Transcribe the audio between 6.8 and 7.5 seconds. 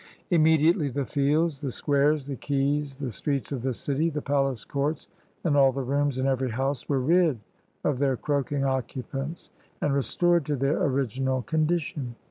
were rid